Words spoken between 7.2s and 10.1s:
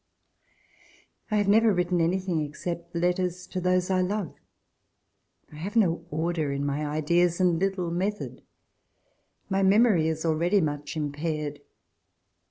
and little method. My memxory